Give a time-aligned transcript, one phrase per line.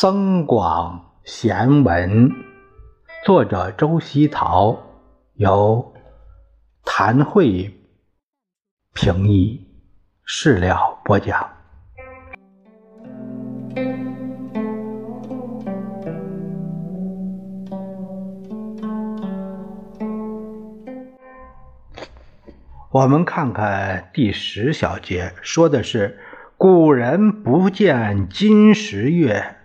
[0.00, 2.30] 增广贤文，
[3.24, 4.78] 作者周希陶，
[5.34, 5.92] 由
[6.84, 7.76] 谭慧
[8.94, 9.66] 评译，
[10.24, 11.50] 事了播讲。
[22.92, 26.20] 我们看看第十小节，说的是
[26.56, 29.57] 古人不见今时月。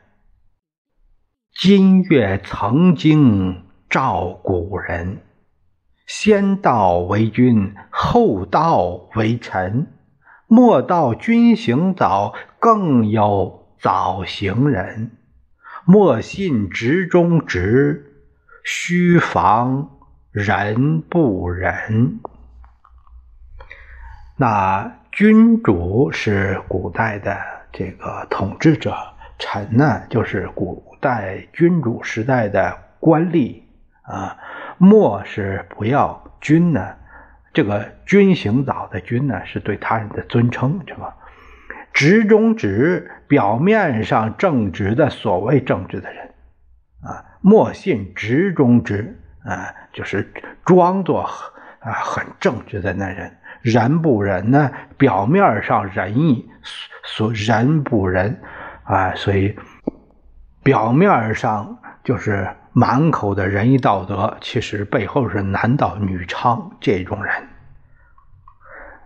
[1.56, 5.20] 今月曾经照古人，
[6.08, 9.88] 先道为君，后道为臣。
[10.48, 15.12] 莫道君行早，更有早行人。
[15.86, 18.26] 莫信直中直，
[18.66, 19.92] 须防
[20.32, 22.20] 人不仁。
[24.38, 27.38] 那君主是古代的
[27.72, 29.13] 这个统治者，
[29.44, 30.92] 臣呢就是古。
[31.04, 33.62] 代君主时代的官吏
[34.04, 34.38] 啊，
[34.78, 36.96] 莫是不要君呢？
[37.52, 41.18] 这个君行早的君呢，是对他人的尊称，是吧？
[41.92, 46.34] 直中直，表面上正直的所谓正直的人
[47.02, 50.32] 啊，莫信直中直啊，就是
[50.64, 51.20] 装作
[51.80, 53.30] 啊很正直的那人。
[53.62, 54.72] 仁不仁呢？
[54.98, 56.50] 表面上仁义，
[57.04, 58.40] 所仁不仁
[58.84, 59.58] 啊，所以。
[60.64, 67.50] 表面上就是满口的仁义道德，其实背后是男盗女娼这种人。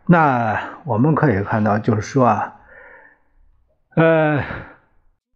[0.06, 2.58] 那我们可以看到，就是说啊，
[3.96, 4.44] 呃，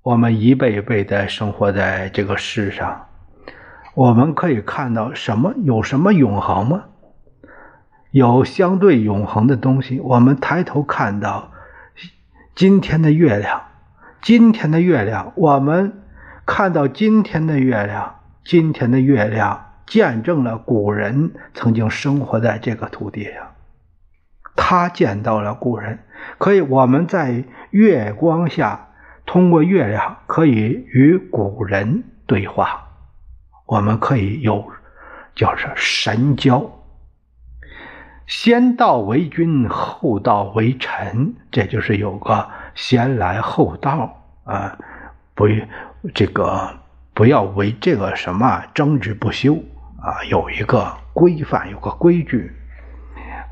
[0.03, 3.08] 我们一辈一辈的生活在这个世上，
[3.95, 5.55] 我们可以看到什么？
[5.64, 6.83] 有什么永恒吗？
[8.11, 10.00] 有相对永恒的东西。
[10.02, 11.52] 我们抬头看到
[12.53, 13.64] 今天的月亮，
[14.21, 15.98] 今天的月亮，我们。
[16.43, 23.55] 看到今天的月亮，今天的月亮见证了古人曾经生活在这个土地上。
[24.55, 25.99] 他见到了古人，
[26.39, 28.89] 可以我们在月光下，
[29.26, 32.89] 通过月亮可以与古人对话，
[33.65, 34.71] 我们可以有
[35.36, 36.70] 叫是神交。
[38.27, 44.77] 先道为君，后道为臣，这就是有个先来后到啊，
[45.36, 45.48] 不。
[46.15, 46.80] 这个
[47.14, 49.54] 不要为这个什么争执不休
[50.02, 52.52] 啊，有一个规范，有个规矩，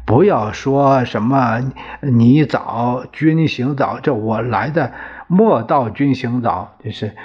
[0.03, 1.71] 不要说什么
[2.01, 4.91] 你早君行早，这我来的
[5.27, 7.15] 莫道君行早，就是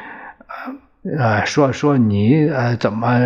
[1.03, 3.19] 呃呃说说你呃怎么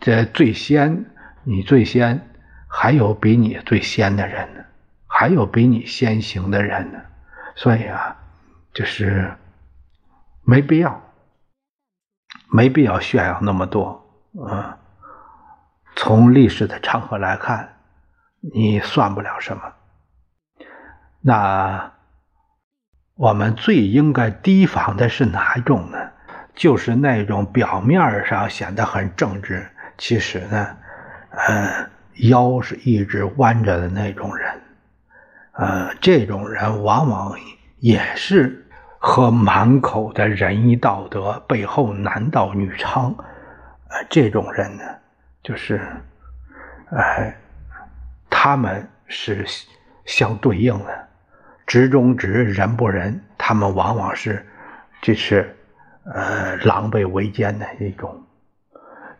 [0.00, 1.04] 这最先，
[1.44, 2.20] 你最先，
[2.66, 4.64] 还有比你最先的人呢，
[5.06, 6.98] 还有比你先行的人呢，
[7.54, 8.16] 所以啊，
[8.72, 9.32] 就是
[10.44, 11.00] 没必要。
[12.54, 14.76] 没必要炫耀那么多，嗯，
[15.96, 17.76] 从历史的长河来看，
[18.40, 19.62] 你算不了什么。
[21.22, 21.92] 那
[23.14, 26.10] 我们最应该提防的是哪种呢？
[26.54, 30.76] 就是那种表面上显得很正直，其实呢，
[31.30, 34.51] 呃，腰是一直弯着的那种人，
[35.52, 37.36] 呃，这种人往往
[37.78, 38.58] 也是。
[39.04, 43.12] 和满口的仁义道德，背后男盗女娼，
[43.88, 44.84] 呃，这种人呢，
[45.42, 45.80] 就是，
[46.88, 47.34] 呃，
[48.30, 49.44] 他们是
[50.04, 51.08] 相对应的，
[51.66, 54.46] 直中直，人不仁，他们往往是，
[55.00, 55.52] 这是，
[56.04, 58.22] 呃，狼狈为奸的一种，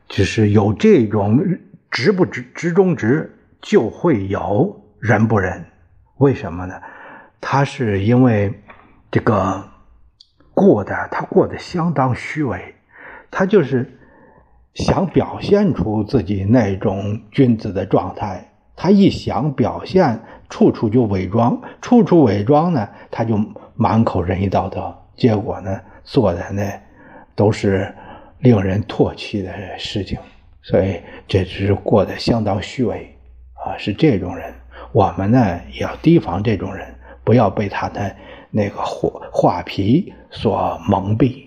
[0.06, 1.44] 就是有这种
[1.90, 5.64] 直不直，直中直，就会有仁不仁，
[6.22, 6.80] 为什么呢？
[7.40, 8.52] 他是因为
[9.10, 9.68] 这个。
[10.54, 12.74] 过的他过得相当虚伪，
[13.30, 13.90] 他就是
[14.74, 18.52] 想表现出自己那种君子的状态。
[18.76, 20.20] 他一想表现，
[20.50, 23.40] 处处就伪装，处处伪装呢，他就
[23.74, 24.94] 满口仁义道德。
[25.16, 26.70] 结果呢，做的那
[27.34, 27.90] 都是
[28.40, 30.18] 令人唾弃的事情。
[30.60, 33.18] 所以这只是过得相当虚伪
[33.54, 34.52] 啊，是这种人。
[34.92, 36.94] 我们呢也要提防这种人，
[37.24, 38.14] 不要被他的。
[38.54, 41.42] 那个画画皮所蒙蔽。